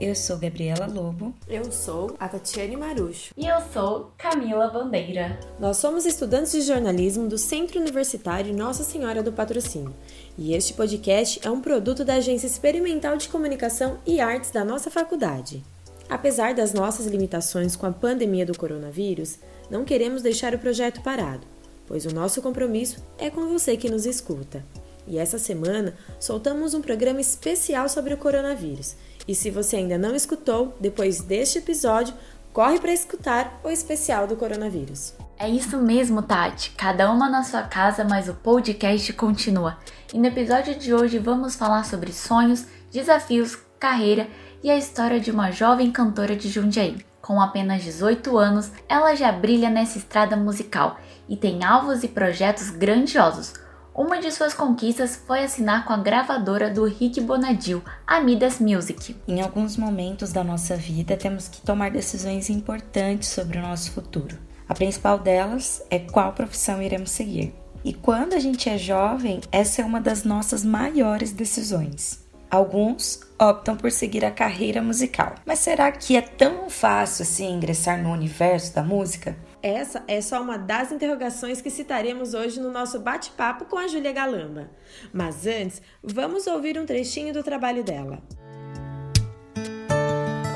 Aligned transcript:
Eu 0.00 0.14
sou 0.14 0.38
Gabriela 0.38 0.86
Lobo. 0.86 1.34
Eu 1.48 1.72
sou 1.72 2.14
a 2.20 2.28
Tatiane 2.28 2.76
Marucho. 2.76 3.34
E 3.36 3.44
eu 3.44 3.56
sou 3.72 4.12
Camila 4.16 4.68
Bandeira. 4.68 5.40
Nós 5.58 5.78
somos 5.78 6.06
estudantes 6.06 6.52
de 6.52 6.60
jornalismo 6.60 7.26
do 7.26 7.36
Centro 7.36 7.80
Universitário 7.80 8.56
Nossa 8.56 8.84
Senhora 8.84 9.24
do 9.24 9.32
Patrocínio. 9.32 9.92
E 10.38 10.54
este 10.54 10.72
podcast 10.74 11.40
é 11.42 11.50
um 11.50 11.60
produto 11.60 12.04
da 12.04 12.14
Agência 12.14 12.46
Experimental 12.46 13.16
de 13.16 13.28
Comunicação 13.28 13.98
e 14.06 14.20
Artes 14.20 14.52
da 14.52 14.64
nossa 14.64 14.88
faculdade. 14.88 15.64
Apesar 16.08 16.54
das 16.54 16.72
nossas 16.72 17.06
limitações 17.06 17.74
com 17.74 17.84
a 17.84 17.90
pandemia 17.90 18.46
do 18.46 18.56
coronavírus, 18.56 19.40
não 19.68 19.84
queremos 19.84 20.22
deixar 20.22 20.54
o 20.54 20.60
projeto 20.60 21.02
parado, 21.02 21.44
pois 21.88 22.06
o 22.06 22.14
nosso 22.14 22.40
compromisso 22.40 23.04
é 23.18 23.30
com 23.30 23.48
você 23.48 23.76
que 23.76 23.90
nos 23.90 24.06
escuta. 24.06 24.64
E 25.08 25.18
essa 25.18 25.38
semana 25.38 25.96
soltamos 26.20 26.72
um 26.72 26.82
programa 26.82 27.20
especial 27.20 27.88
sobre 27.88 28.14
o 28.14 28.18
coronavírus 28.18 28.94
e 29.28 29.34
se 29.34 29.50
você 29.50 29.76
ainda 29.76 29.98
não 29.98 30.14
escutou, 30.14 30.74
depois 30.80 31.20
deste 31.20 31.58
episódio, 31.58 32.14
corre 32.50 32.80
para 32.80 32.92
escutar 32.92 33.60
o 33.62 33.68
especial 33.68 34.26
do 34.26 34.34
coronavírus. 34.34 35.12
É 35.38 35.46
isso 35.48 35.76
mesmo, 35.76 36.22
Tati. 36.22 36.70
Cada 36.70 37.12
uma 37.12 37.28
na 37.28 37.44
sua 37.44 37.62
casa, 37.62 38.02
mas 38.04 38.28
o 38.28 38.34
podcast 38.34 39.12
continua. 39.12 39.76
E 40.12 40.18
no 40.18 40.26
episódio 40.26 40.74
de 40.74 40.94
hoje 40.94 41.18
vamos 41.18 41.54
falar 41.54 41.84
sobre 41.84 42.10
sonhos, 42.10 42.64
desafios, 42.90 43.56
carreira 43.78 44.26
e 44.64 44.70
a 44.70 44.78
história 44.78 45.20
de 45.20 45.30
uma 45.30 45.50
jovem 45.50 45.92
cantora 45.92 46.34
de 46.34 46.48
Jundiaí. 46.48 46.96
Com 47.20 47.40
apenas 47.40 47.82
18 47.82 48.38
anos, 48.38 48.72
ela 48.88 49.14
já 49.14 49.30
brilha 49.30 49.68
nessa 49.68 49.98
estrada 49.98 50.34
musical 50.34 50.98
e 51.28 51.36
tem 51.36 51.62
alvos 51.62 52.02
e 52.02 52.08
projetos 52.08 52.70
grandiosos 52.70 53.52
uma 53.98 54.20
de 54.20 54.30
suas 54.30 54.54
conquistas 54.54 55.20
foi 55.26 55.42
assinar 55.42 55.84
com 55.84 55.92
a 55.92 55.96
gravadora 55.96 56.70
do 56.70 56.84
Rick 56.84 57.20
Bonadil, 57.20 57.82
a 58.06 58.20
Midas 58.20 58.60
Music. 58.60 59.16
Em 59.26 59.40
alguns 59.40 59.76
momentos 59.76 60.32
da 60.32 60.44
nossa 60.44 60.76
vida, 60.76 61.16
temos 61.16 61.48
que 61.48 61.60
tomar 61.62 61.90
decisões 61.90 62.48
importantes 62.48 63.28
sobre 63.28 63.58
o 63.58 63.60
nosso 63.60 63.90
futuro. 63.90 64.38
A 64.68 64.74
principal 64.74 65.18
delas 65.18 65.82
é 65.90 65.98
qual 65.98 66.32
profissão 66.32 66.80
iremos 66.80 67.10
seguir. 67.10 67.52
E 67.84 67.92
quando 67.92 68.34
a 68.34 68.38
gente 68.38 68.68
é 68.70 68.78
jovem, 68.78 69.40
essa 69.50 69.82
é 69.82 69.84
uma 69.84 70.00
das 70.00 70.22
nossas 70.22 70.64
maiores 70.64 71.32
decisões. 71.32 72.24
Alguns 72.48 73.18
optam 73.36 73.76
por 73.76 73.90
seguir 73.90 74.24
a 74.24 74.30
carreira 74.30 74.80
musical. 74.80 75.34
Mas 75.44 75.58
será 75.58 75.90
que 75.90 76.16
é 76.16 76.22
tão 76.22 76.70
fácil 76.70 77.24
assim 77.24 77.52
ingressar 77.52 78.00
no 78.00 78.12
universo 78.12 78.76
da 78.76 78.82
música? 78.84 79.36
Essa 79.62 80.04
é 80.06 80.20
só 80.20 80.40
uma 80.40 80.56
das 80.56 80.92
interrogações 80.92 81.60
que 81.60 81.70
citaremos 81.70 82.32
hoje 82.32 82.60
no 82.60 82.70
nosso 82.70 83.00
bate-papo 83.00 83.64
com 83.64 83.76
a 83.76 83.88
Júlia 83.88 84.12
Galamba. 84.12 84.70
Mas 85.12 85.46
antes, 85.46 85.82
vamos 86.02 86.46
ouvir 86.46 86.78
um 86.78 86.86
trechinho 86.86 87.32
do 87.32 87.42
trabalho 87.42 87.82
dela. 87.82 88.22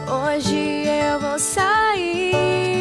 Hoje 0.09 0.85
eu 0.87 1.19
vou 1.19 1.39
sair 1.39 2.72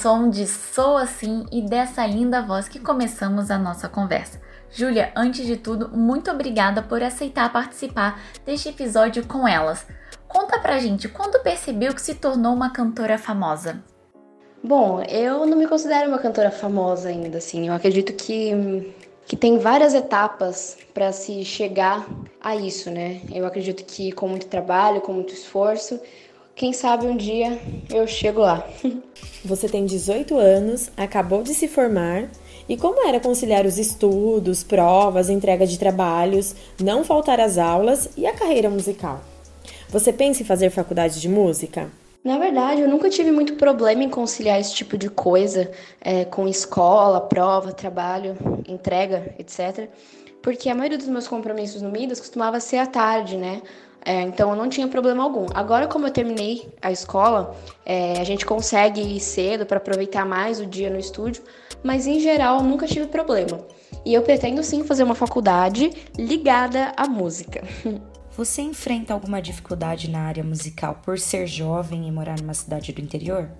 som 0.00 0.30
de 0.30 0.46
Sou 0.46 0.96
Assim 0.96 1.44
e 1.52 1.60
dessa 1.60 2.06
linda 2.06 2.40
voz 2.40 2.66
que 2.66 2.80
começamos 2.80 3.50
a 3.50 3.58
nossa 3.58 3.86
conversa. 3.86 4.40
Júlia, 4.70 5.12
antes 5.14 5.46
de 5.46 5.58
tudo, 5.58 5.90
muito 5.94 6.30
obrigada 6.30 6.80
por 6.80 7.02
aceitar 7.02 7.52
participar 7.52 8.18
deste 8.46 8.70
episódio 8.70 9.26
com 9.26 9.46
elas. 9.46 9.86
Conta 10.26 10.58
pra 10.58 10.78
gente 10.78 11.06
quando 11.06 11.42
percebeu 11.42 11.94
que 11.94 12.00
se 12.00 12.14
tornou 12.14 12.54
uma 12.54 12.70
cantora 12.70 13.18
famosa. 13.18 13.84
Bom, 14.64 15.02
eu 15.02 15.44
não 15.44 15.58
me 15.58 15.68
considero 15.68 16.08
uma 16.08 16.18
cantora 16.18 16.50
famosa 16.50 17.10
ainda, 17.10 17.36
assim. 17.36 17.68
Eu 17.68 17.74
acredito 17.74 18.14
que, 18.14 18.94
que 19.26 19.36
tem 19.36 19.58
várias 19.58 19.92
etapas 19.92 20.78
para 20.94 21.12
se 21.12 21.44
chegar 21.44 22.08
a 22.40 22.56
isso, 22.56 22.90
né? 22.90 23.20
Eu 23.30 23.44
acredito 23.44 23.84
que 23.84 24.12
com 24.12 24.28
muito 24.28 24.46
trabalho, 24.46 25.02
com 25.02 25.12
muito 25.12 25.34
esforço, 25.34 26.00
quem 26.60 26.74
sabe 26.74 27.06
um 27.06 27.16
dia 27.16 27.58
eu 27.88 28.06
chego 28.06 28.40
lá. 28.40 28.68
Você 29.42 29.66
tem 29.66 29.86
18 29.86 30.36
anos, 30.36 30.90
acabou 30.94 31.42
de 31.42 31.54
se 31.54 31.66
formar. 31.66 32.28
E 32.68 32.76
como 32.76 33.08
era 33.08 33.18
conciliar 33.18 33.64
os 33.64 33.78
estudos, 33.78 34.62
provas, 34.62 35.30
entrega 35.30 35.66
de 35.66 35.78
trabalhos, 35.78 36.54
não 36.78 37.02
faltar 37.02 37.40
às 37.40 37.56
aulas 37.56 38.10
e 38.14 38.26
a 38.26 38.34
carreira 38.34 38.68
musical? 38.68 39.22
Você 39.88 40.12
pensa 40.12 40.42
em 40.42 40.44
fazer 40.44 40.68
faculdade 40.68 41.18
de 41.18 41.30
música? 41.30 41.90
Na 42.22 42.36
verdade, 42.36 42.82
eu 42.82 42.88
nunca 42.88 43.08
tive 43.08 43.30
muito 43.30 43.54
problema 43.54 44.04
em 44.04 44.10
conciliar 44.10 44.60
esse 44.60 44.74
tipo 44.74 44.98
de 44.98 45.08
coisa 45.08 45.70
é, 45.98 46.26
com 46.26 46.46
escola, 46.46 47.22
prova, 47.22 47.72
trabalho, 47.72 48.36
entrega, 48.68 49.34
etc. 49.38 49.88
Porque 50.42 50.68
a 50.68 50.74
maioria 50.74 50.98
dos 50.98 51.08
meus 51.08 51.28
compromissos 51.28 51.82
no 51.82 51.90
Midas 51.90 52.18
costumava 52.18 52.60
ser 52.60 52.78
à 52.78 52.86
tarde, 52.86 53.36
né? 53.36 53.62
É, 54.04 54.22
então 54.22 54.50
eu 54.50 54.56
não 54.56 54.68
tinha 54.68 54.88
problema 54.88 55.22
algum. 55.22 55.46
Agora, 55.54 55.86
como 55.86 56.06
eu 56.06 56.10
terminei 56.10 56.72
a 56.80 56.90
escola, 56.90 57.54
é, 57.84 58.18
a 58.18 58.24
gente 58.24 58.46
consegue 58.46 59.00
ir 59.00 59.20
cedo 59.20 59.66
para 59.66 59.76
aproveitar 59.76 60.24
mais 60.24 60.58
o 60.58 60.66
dia 60.66 60.88
no 60.88 60.98
estúdio, 60.98 61.42
mas 61.82 62.06
em 62.06 62.18
geral 62.18 62.58
eu 62.58 62.64
nunca 62.64 62.86
tive 62.86 63.06
problema. 63.06 63.60
E 64.04 64.14
eu 64.14 64.22
pretendo 64.22 64.62
sim 64.62 64.84
fazer 64.84 65.02
uma 65.02 65.14
faculdade 65.14 65.90
ligada 66.16 66.92
à 66.96 67.06
música. 67.06 67.62
Você 68.36 68.62
enfrenta 68.62 69.12
alguma 69.12 69.42
dificuldade 69.42 70.08
na 70.08 70.20
área 70.20 70.42
musical 70.42 71.00
por 71.04 71.18
ser 71.18 71.46
jovem 71.46 72.08
e 72.08 72.12
morar 72.12 72.40
numa 72.40 72.54
cidade 72.54 72.92
do 72.92 73.00
interior? 73.00 73.50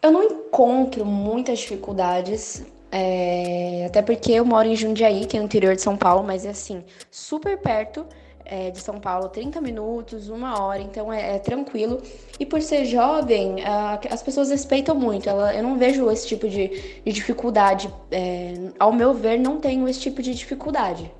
Eu 0.00 0.12
não 0.12 0.22
encontro 0.22 1.04
muitas 1.04 1.58
dificuldades, 1.58 2.64
é, 2.96 3.86
até 3.86 4.00
porque 4.02 4.30
eu 4.30 4.44
moro 4.44 4.68
em 4.68 4.76
Jundiaí, 4.76 5.26
que 5.26 5.36
é 5.36 5.40
no 5.40 5.46
interior 5.46 5.74
de 5.74 5.82
São 5.82 5.96
Paulo, 5.96 6.22
mas 6.22 6.46
é 6.46 6.50
assim, 6.50 6.84
super 7.10 7.58
perto 7.58 8.06
é, 8.44 8.70
de 8.70 8.78
São 8.78 9.00
Paulo, 9.00 9.28
30 9.30 9.60
minutos, 9.60 10.28
uma 10.28 10.62
hora, 10.62 10.80
então 10.80 11.12
é, 11.12 11.34
é 11.34 11.38
tranquilo. 11.40 12.00
E 12.38 12.46
por 12.46 12.62
ser 12.62 12.84
jovem, 12.84 13.64
a, 13.64 13.98
as 14.08 14.22
pessoas 14.22 14.48
respeitam 14.48 14.94
muito. 14.94 15.28
Ela, 15.28 15.52
eu 15.56 15.62
não 15.64 15.76
vejo 15.76 16.08
esse 16.08 16.28
tipo 16.28 16.48
de, 16.48 17.00
de 17.04 17.12
dificuldade. 17.12 17.92
É, 18.12 18.54
ao 18.78 18.92
meu 18.92 19.12
ver, 19.12 19.40
não 19.40 19.58
tenho 19.58 19.88
esse 19.88 19.98
tipo 19.98 20.22
de 20.22 20.32
dificuldade. 20.32 21.10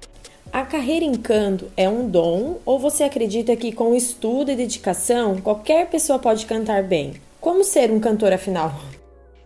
A 0.53 0.63
carreira 0.63 1.05
em 1.05 1.15
canto 1.15 1.73
é 1.77 1.89
um 1.89 2.09
dom 2.09 2.59
ou 2.65 2.79
você 2.79 3.03
acredita 3.03 3.57
que 3.57 3.73
com 3.73 3.97
estudo 3.97 4.53
e 4.53 4.55
dedicação 4.55 5.41
qualquer 5.41 5.89
pessoa 5.91 6.21
pode 6.21 6.47
cantar 6.47 6.85
bem? 6.85 7.15
Como 7.41 7.65
ser 7.65 7.91
um 7.91 7.99
cantor 7.99 8.33
afinal? 8.33 8.73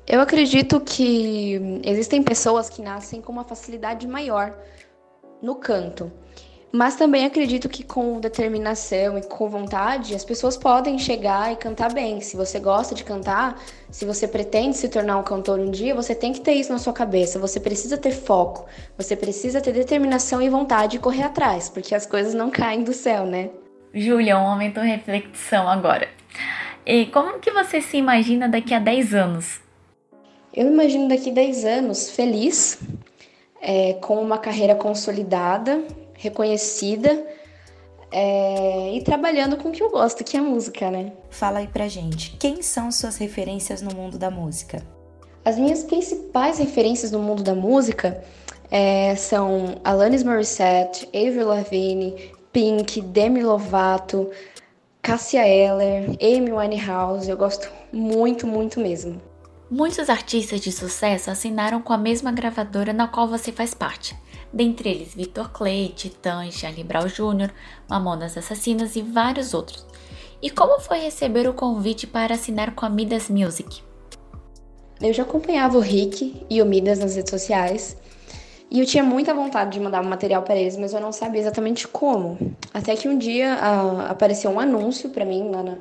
Eu 0.08 0.22
acredito 0.22 0.80
que 0.80 1.80
existem 1.84 2.22
pessoas 2.22 2.70
que 2.70 2.80
nascem 2.80 3.20
com 3.20 3.30
uma 3.30 3.44
facilidade 3.44 4.08
maior 4.08 4.56
no 5.42 5.54
canto. 5.54 6.10
Mas 6.72 6.96
também 6.96 7.26
acredito 7.26 7.68
que 7.68 7.82
com 7.82 8.18
determinação 8.18 9.18
e 9.18 9.22
com 9.22 9.50
vontade, 9.50 10.14
as 10.14 10.24
pessoas 10.24 10.56
podem 10.56 10.98
chegar 10.98 11.52
e 11.52 11.56
cantar 11.56 11.92
bem. 11.92 12.22
Se 12.22 12.38
você 12.38 12.58
gosta 12.58 12.94
de 12.94 13.04
cantar, 13.04 13.60
se 13.90 14.06
você 14.06 14.26
pretende 14.26 14.78
se 14.78 14.88
tornar 14.88 15.18
um 15.18 15.22
cantor 15.22 15.60
um 15.60 15.70
dia, 15.70 15.94
você 15.94 16.14
tem 16.14 16.32
que 16.32 16.40
ter 16.40 16.52
isso 16.54 16.72
na 16.72 16.78
sua 16.78 16.94
cabeça. 16.94 17.38
Você 17.38 17.60
precisa 17.60 17.98
ter 17.98 18.12
foco, 18.12 18.66
você 18.96 19.14
precisa 19.14 19.60
ter 19.60 19.72
determinação 19.72 20.40
e 20.40 20.48
vontade 20.48 20.92
de 20.92 20.98
correr 21.00 21.24
atrás, 21.24 21.68
porque 21.68 21.94
as 21.94 22.06
coisas 22.06 22.32
não 22.32 22.50
caem 22.50 22.82
do 22.82 22.94
céu, 22.94 23.26
né? 23.26 23.50
Júlia, 23.92 24.38
um 24.38 24.44
momento 24.44 24.80
de 24.80 24.86
reflexão 24.86 25.68
agora. 25.68 26.08
E 26.86 27.06
como 27.06 27.40
que 27.40 27.50
você 27.50 27.82
se 27.82 27.98
imagina 27.98 28.48
daqui 28.48 28.72
a 28.72 28.78
10 28.78 29.14
anos? 29.14 29.67
Eu 30.58 30.64
me 30.64 30.72
imagino 30.72 31.08
daqui 31.08 31.30
a 31.30 31.34
10 31.34 31.64
anos 31.64 32.10
feliz, 32.10 32.80
é, 33.62 33.92
com 33.92 34.20
uma 34.20 34.38
carreira 34.38 34.74
consolidada, 34.74 35.84
reconhecida 36.14 37.24
é, 38.10 38.92
e 38.92 39.00
trabalhando 39.04 39.56
com 39.56 39.68
o 39.68 39.72
que 39.72 39.80
eu 39.80 39.88
gosto, 39.88 40.24
que 40.24 40.36
é 40.36 40.40
a 40.40 40.42
música, 40.42 40.90
né? 40.90 41.12
Fala 41.30 41.60
aí 41.60 41.68
pra 41.68 41.86
gente, 41.86 42.36
quem 42.40 42.60
são 42.60 42.90
suas 42.90 43.18
referências 43.18 43.80
no 43.82 43.94
mundo 43.94 44.18
da 44.18 44.32
música? 44.32 44.82
As 45.44 45.56
minhas 45.56 45.84
principais 45.84 46.58
referências 46.58 47.12
no 47.12 47.20
mundo 47.20 47.44
da 47.44 47.54
música 47.54 48.20
é, 48.68 49.14
são 49.14 49.76
Alanis 49.84 50.24
Morissette, 50.24 51.06
Avril 51.14 51.46
Lavigne, 51.46 52.32
Pink, 52.52 53.00
Demi 53.00 53.44
Lovato, 53.44 54.28
Cassia 55.00 55.46
Eller, 55.46 56.16
Amy 56.20 56.52
Winehouse. 56.52 57.30
Eu 57.30 57.36
gosto 57.36 57.70
muito, 57.92 58.44
muito 58.44 58.80
mesmo. 58.80 59.22
Muitos 59.70 60.08
artistas 60.08 60.62
de 60.62 60.72
sucesso 60.72 61.30
assinaram 61.30 61.82
com 61.82 61.92
a 61.92 61.98
mesma 61.98 62.32
gravadora 62.32 62.90
na 62.90 63.06
qual 63.06 63.28
você 63.28 63.52
faz 63.52 63.74
parte. 63.74 64.16
Dentre 64.50 64.88
eles 64.88 65.14
Vitor 65.14 65.50
Clay, 65.50 65.92
Titãs, 65.94 66.54
Charlie 66.54 66.82
Brown 66.82 67.06
Jr., 67.06 67.52
Mamonas 67.86 68.38
Assassinas 68.38 68.96
e 68.96 69.02
vários 69.02 69.52
outros. 69.52 69.86
E 70.40 70.48
como 70.48 70.80
foi 70.80 71.00
receber 71.00 71.46
o 71.46 71.52
convite 71.52 72.06
para 72.06 72.34
assinar 72.34 72.74
com 72.74 72.86
a 72.86 72.88
Midas 72.88 73.28
Music? 73.28 73.82
Eu 75.02 75.12
já 75.12 75.22
acompanhava 75.22 75.76
o 75.76 75.82
Rick 75.82 76.46
e 76.48 76.62
o 76.62 76.66
Midas 76.66 76.98
nas 76.98 77.14
redes 77.14 77.30
sociais 77.30 77.94
E 78.70 78.80
eu 78.80 78.86
tinha 78.86 79.04
muita 79.04 79.34
vontade 79.34 79.72
de 79.72 79.80
mandar 79.80 80.00
um 80.00 80.08
material 80.08 80.42
para 80.42 80.56
eles, 80.56 80.78
mas 80.78 80.94
eu 80.94 81.00
não 81.00 81.12
sabia 81.12 81.42
exatamente 81.42 81.86
como. 81.86 82.38
Até 82.72 82.96
que 82.96 83.06
um 83.06 83.18
dia 83.18 83.54
uh, 83.56 84.10
apareceu 84.10 84.50
um 84.50 84.58
anúncio 84.58 85.10
para 85.10 85.26
mim 85.26 85.50
lá 85.50 85.62
na, 85.62 85.76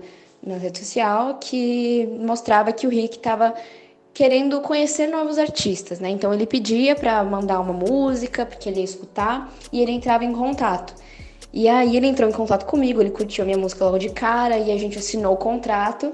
na 0.45 0.57
rede 0.57 0.79
social 0.79 1.37
que 1.39 2.07
mostrava 2.19 2.71
que 2.71 2.87
o 2.87 2.89
Rick 2.89 3.17
estava 3.17 3.53
querendo 4.13 4.61
conhecer 4.61 5.07
novos 5.07 5.37
artistas, 5.37 5.99
né? 5.99 6.09
Então 6.09 6.33
ele 6.33 6.47
pedia 6.47 6.95
para 6.95 7.23
mandar 7.23 7.59
uma 7.59 7.73
música, 7.73 8.45
porque 8.45 8.67
ele 8.67 8.79
ia 8.79 8.83
escutar, 8.83 9.53
e 9.71 9.79
ele 9.79 9.91
entrava 9.91 10.25
em 10.25 10.33
contato. 10.33 10.95
E 11.53 11.67
aí 11.67 11.95
ele 11.95 12.07
entrou 12.07 12.27
em 12.29 12.33
contato 12.33 12.65
comigo, 12.65 12.99
ele 12.99 13.11
curtiu 13.11 13.43
a 13.43 13.45
minha 13.45 13.57
música 13.57 13.85
logo 13.85 13.99
de 13.99 14.09
cara 14.09 14.57
e 14.57 14.71
a 14.71 14.77
gente 14.77 14.97
assinou 14.97 15.33
o 15.33 15.37
contrato. 15.37 16.13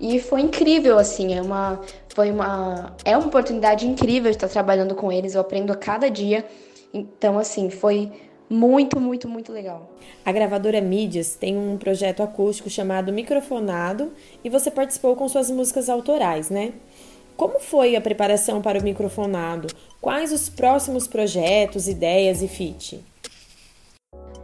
E 0.00 0.18
foi 0.18 0.40
incrível, 0.40 0.98
assim, 0.98 1.34
é 1.34 1.42
uma, 1.42 1.80
foi 2.08 2.30
uma, 2.30 2.96
é 3.04 3.16
uma 3.16 3.26
oportunidade 3.26 3.86
incrível 3.86 4.30
estar 4.30 4.48
trabalhando 4.48 4.94
com 4.94 5.12
eles, 5.12 5.34
eu 5.34 5.40
aprendo 5.40 5.72
a 5.72 5.76
cada 5.76 6.10
dia. 6.10 6.44
Então, 6.92 7.38
assim, 7.38 7.70
foi 7.70 8.10
muito, 8.48 9.00
muito, 9.00 9.28
muito 9.28 9.52
legal. 9.52 9.90
A 10.24 10.32
gravadora 10.32 10.80
Mídias 10.80 11.34
tem 11.34 11.56
um 11.56 11.76
projeto 11.76 12.22
acústico 12.22 12.68
chamado 12.68 13.12
Microfonado 13.12 14.12
e 14.44 14.50
você 14.50 14.70
participou 14.70 15.16
com 15.16 15.28
suas 15.28 15.50
músicas 15.50 15.88
autorais, 15.88 16.50
né? 16.50 16.72
Como 17.36 17.58
foi 17.58 17.96
a 17.96 18.00
preparação 18.00 18.60
para 18.60 18.78
o 18.78 18.82
microfonado? 18.82 19.68
Quais 20.00 20.32
os 20.32 20.48
próximos 20.48 21.06
projetos, 21.06 21.88
ideias 21.88 22.42
e 22.42 22.48
fit? 22.48 23.00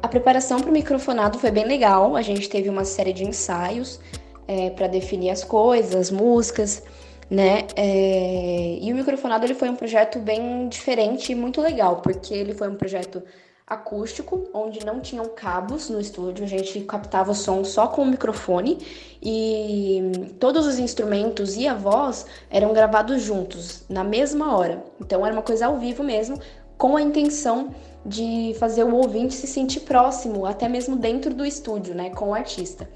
A 0.03 0.09
preparação 0.09 0.61
para 0.61 0.71
o 0.71 0.73
microfonado 0.73 1.39
foi 1.39 1.51
bem 1.51 1.65
legal. 1.65 2.17
A 2.17 2.23
gente 2.23 2.49
teve 2.49 2.69
uma 2.69 2.85
série 2.85 3.13
de 3.13 3.25
ensaios 3.25 4.01
é, 4.47 4.71
para 4.71 4.87
definir 4.87 5.31
as 5.31 5.45
coisas, 5.45 5.95
as 5.95 6.11
músicas, 6.11 6.83
né? 7.31 7.67
É, 7.77 8.79
e 8.81 8.93
o 8.93 8.97
microfonado 8.97 9.45
ele 9.45 9.55
foi 9.55 9.69
um 9.69 9.77
projeto 9.77 10.19
bem 10.19 10.69
diferente 10.69 11.33
e 11.33 11.35
muito 11.35 11.61
legal, 11.61 11.97
porque 11.97 12.33
ele 12.33 12.55
foi 12.55 12.69
um 12.69 12.77
projeto 12.77 13.23
acústico, 13.69 14.49
onde 14.55 14.85
não 14.85 15.01
tinham 15.01 15.27
cabos 15.27 15.91
no 15.91 16.01
estúdio, 16.01 16.45
a 16.45 16.49
gente 16.49 16.81
captava 16.81 17.33
o 17.33 17.35
som 17.35 17.63
só 17.65 17.87
com 17.87 18.03
o 18.03 18.07
microfone 18.07 18.79
e 19.23 20.33
todos 20.41 20.67
os 20.67 20.79
instrumentos 20.79 21.57
e 21.57 21.67
a 21.67 21.75
voz 21.75 22.25
eram 22.49 22.73
gravados 22.73 23.23
juntos, 23.23 23.85
na 23.89 24.03
mesma 24.03 24.57
hora. 24.57 24.83
Então 25.01 25.25
era 25.25 25.35
uma 25.35 25.43
coisa 25.43 25.67
ao 25.67 25.77
vivo 25.77 26.03
mesmo, 26.03 26.41
com 26.79 26.97
a 26.97 27.03
intenção 27.03 27.75
de 28.07 28.55
fazer 28.59 28.85
o 28.85 28.95
ouvinte 28.95 29.35
se 29.35 29.47
sentir 29.47 29.81
próximo, 29.81 30.47
até 30.47 30.69
mesmo 30.69 30.97
dentro 30.97 31.35
do 31.35 31.45
estúdio, 31.45 31.95
né, 31.95 32.11
com 32.11 32.31
o 32.31 32.35
artista. 32.35 32.89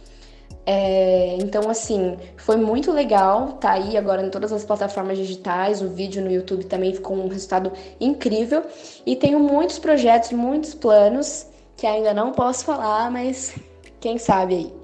É, 0.65 1.37
então, 1.41 1.69
assim, 1.69 2.17
foi 2.37 2.57
muito 2.57 2.93
legal, 2.93 3.55
tá 3.55 3.73
aí 3.73 3.97
agora 3.97 4.25
em 4.25 4.31
todas 4.31 4.53
as 4.53 4.65
plataformas 4.65 5.19
digitais, 5.19 5.83
o 5.83 5.89
vídeo 5.89 6.23
no 6.23 6.31
YouTube 6.31 6.65
também 6.65 6.95
ficou 6.95 7.17
um 7.17 7.29
resultado 7.29 7.73
incrível. 8.01 8.65
E 9.05 9.17
tenho 9.17 9.41
muitos 9.41 9.79
projetos, 9.79 10.31
muitos 10.33 10.75
planos 10.75 11.47
que 11.77 11.87
ainda 11.87 12.15
não 12.15 12.33
posso 12.33 12.65
falar, 12.65 13.11
mas 13.11 13.55
quem 14.01 14.19
sabe 14.19 14.55
aí. 14.55 14.75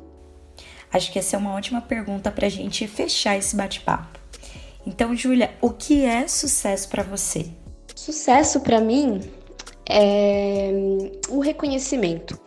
Acho 0.92 1.12
que 1.12 1.18
essa 1.18 1.36
é 1.36 1.38
uma 1.38 1.54
ótima 1.54 1.80
pergunta 1.80 2.30
para 2.30 2.46
a 2.46 2.50
gente 2.50 2.86
fechar 2.86 3.36
esse 3.36 3.54
bate-papo. 3.54 4.18
Então, 4.86 5.14
Júlia, 5.14 5.50
o 5.60 5.70
que 5.70 6.04
é 6.04 6.26
sucesso 6.26 6.88
para 6.88 7.02
você? 7.02 7.46
Sucesso 7.94 8.60
para 8.60 8.80
mim 8.80 9.20
é 9.88 10.70
o 11.28 11.40
reconhecimento 11.40 12.38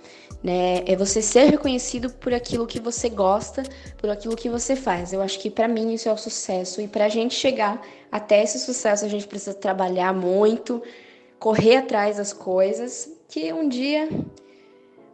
né? 0.43 0.83
É 0.85 0.95
você 0.95 1.21
ser 1.21 1.45
reconhecido 1.45 2.09
por 2.09 2.33
aquilo 2.33 2.65
que 2.65 2.79
você 2.79 3.09
gosta, 3.09 3.63
por 3.97 4.09
aquilo 4.09 4.35
que 4.35 4.49
você 4.49 4.75
faz. 4.75 5.13
Eu 5.13 5.21
acho 5.21 5.39
que 5.39 5.49
para 5.49 5.67
mim 5.67 5.93
isso 5.93 6.09
é 6.09 6.13
o 6.13 6.17
sucesso 6.17 6.81
e 6.81 6.87
para 6.87 7.05
a 7.05 7.09
gente 7.09 7.35
chegar 7.35 7.81
até 8.11 8.43
esse 8.43 8.59
sucesso 8.59 9.05
a 9.05 9.07
gente 9.07 9.27
precisa 9.27 9.53
trabalhar 9.53 10.13
muito, 10.13 10.81
correr 11.39 11.77
atrás 11.77 12.17
das 12.17 12.33
coisas, 12.33 13.09
que 13.29 13.53
um 13.53 13.69
dia 13.69 14.09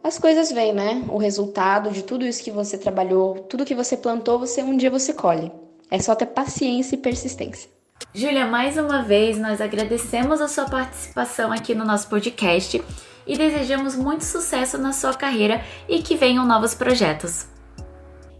as 0.02 0.18
coisas 0.18 0.50
vêm, 0.50 0.72
né? 0.72 1.04
O 1.08 1.18
resultado 1.18 1.90
de 1.90 2.02
tudo 2.02 2.24
isso 2.24 2.42
que 2.42 2.50
você 2.50 2.78
trabalhou, 2.78 3.40
tudo 3.40 3.64
que 3.64 3.74
você 3.74 3.96
plantou, 3.96 4.38
você 4.38 4.62
um 4.62 4.76
dia 4.76 4.90
você 4.90 5.12
colhe. 5.12 5.52
É 5.90 5.98
só 5.98 6.14
ter 6.14 6.26
paciência 6.26 6.94
e 6.94 6.98
persistência. 6.98 7.68
Júlia, 8.14 8.46
mais 8.46 8.78
uma 8.78 9.02
vez 9.02 9.38
nós 9.38 9.60
agradecemos 9.60 10.40
a 10.40 10.48
sua 10.48 10.66
participação 10.66 11.52
aqui 11.52 11.74
no 11.74 11.84
nosso 11.84 12.08
podcast 12.08 12.82
e 13.28 13.36
desejamos 13.36 13.94
muito 13.94 14.24
sucesso 14.24 14.78
na 14.78 14.92
sua 14.92 15.14
carreira 15.14 15.62
e 15.86 16.02
que 16.02 16.16
venham 16.16 16.46
novos 16.46 16.74
projetos. 16.74 17.46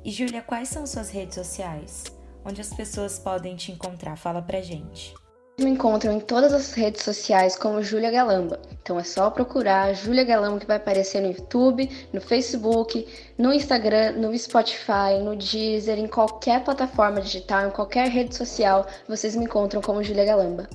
E 0.05 0.11
Júlia, 0.11 0.41
quais 0.41 0.69
são 0.69 0.87
suas 0.87 1.11
redes 1.11 1.35
sociais? 1.35 2.05
Onde 2.45 2.63
as 2.63 2.73
pessoas 2.73 3.19
podem 3.19 3.55
te 3.55 3.71
encontrar? 3.71 4.17
Fala 4.17 4.41
pra 4.41 4.63
gente. 4.63 5.15
Me 5.59 5.71
encontram 5.71 6.13
em 6.13 6.21
todas 6.21 6.53
as 6.53 6.73
redes 6.73 7.03
sociais 7.03 7.57
como 7.57 7.83
Júlia 7.83 8.13
Galamba. 8.13 8.61
Então 8.71 8.99
é 8.99 9.03
só 9.03 9.29
procurar 9.29 9.93
Júlia 9.93 10.23
Galamba 10.23 10.61
que 10.61 10.67
vai 10.67 10.77
aparecer 10.77 11.21
no 11.21 11.33
YouTube, 11.33 11.91
no 12.13 12.21
Facebook, 12.21 13.07
no 13.37 13.53
Instagram, 13.53 14.13
no 14.13 14.39
Spotify, 14.39 15.21
no 15.21 15.35
Deezer, 15.35 15.99
em 15.99 16.07
qualquer 16.07 16.63
plataforma 16.63 17.21
digital, 17.21 17.67
em 17.67 17.73
qualquer 17.73 18.09
rede 18.09 18.37
social, 18.37 18.87
vocês 19.09 19.35
me 19.35 19.45
encontram 19.47 19.83
como 19.83 20.03
Júlia 20.03 20.25
Galamba. 20.25 20.69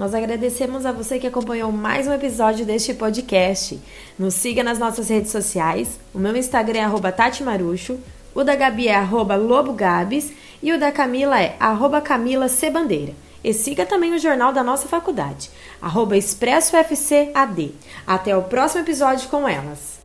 Nós 0.00 0.14
agradecemos 0.14 0.86
a 0.86 0.92
você 0.92 1.18
que 1.18 1.26
acompanhou 1.26 1.70
mais 1.70 2.06
um 2.06 2.14
episódio 2.14 2.64
deste 2.64 2.94
podcast. 2.94 3.78
Nos 4.18 4.32
siga 4.32 4.62
nas 4.62 4.78
nossas 4.78 5.10
redes 5.10 5.30
sociais. 5.30 6.00
O 6.14 6.18
meu 6.18 6.34
Instagram 6.34 6.78
é 6.78 6.84
arroba 6.84 7.12
Tati 7.12 7.42
Marucho, 7.42 8.00
o 8.34 8.42
da 8.42 8.54
Gabi 8.54 8.88
é 8.88 8.94
arroba 8.94 9.36
Lobo 9.36 9.74
Gabs 9.74 10.32
e 10.62 10.72
o 10.72 10.80
da 10.80 10.90
Camila 10.90 11.38
é 11.38 11.54
arroba 11.60 12.00
Camila 12.00 12.48
C. 12.48 12.70
Bandeira. 12.70 13.12
E 13.44 13.52
siga 13.52 13.84
também 13.84 14.14
o 14.14 14.18
jornal 14.18 14.54
da 14.54 14.64
nossa 14.64 14.88
faculdade, 14.88 15.50
arroba 15.82 16.16
Expresso 16.16 16.74
FC 16.76 17.30
AD. 17.34 17.72
Até 18.06 18.34
o 18.34 18.44
próximo 18.44 18.82
episódio 18.82 19.28
com 19.28 19.46
elas. 19.46 19.99